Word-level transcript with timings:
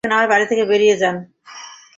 এখন 0.03 0.15
আমার 0.15 0.31
বাড়ি 0.31 0.45
থেকে 0.51 0.63
বেরিয়ে 0.71 0.95
যান। 1.01 1.15